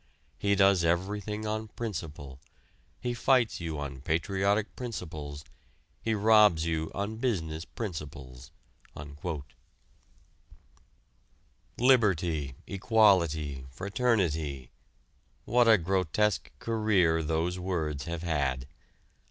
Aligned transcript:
He 0.39 0.55
does 0.55 0.83
everything 0.83 1.45
on 1.45 1.67
principle. 1.67 2.39
He 2.99 3.13
fights 3.13 3.61
you 3.61 3.77
on 3.79 4.01
patriotic 4.01 4.75
principles; 4.75 5.45
he 6.01 6.15
robs 6.15 6.65
you 6.65 6.91
on 6.95 7.17
business 7.17 7.65
principles...." 7.65 8.49
Liberty, 11.77 12.55
equality, 12.65 13.67
fraternity 13.69 14.71
what 15.45 15.67
a 15.67 15.77
grotesque 15.77 16.51
career 16.57 17.21
those 17.21 17.59
words 17.59 18.05
have 18.05 18.23
had. 18.23 18.65